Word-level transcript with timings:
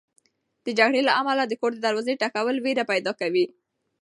د 0.65 0.67
جګړې 0.79 1.01
له 1.07 1.11
امله 1.21 1.43
د 1.45 1.53
کور 1.61 1.71
د 1.73 1.79
دروازې 1.85 2.13
ټکول 2.21 2.55
وېره 2.59 2.83
پیدا 2.91 3.11
کوي. 3.21 3.45